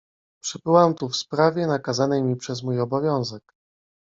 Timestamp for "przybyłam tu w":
0.41-1.15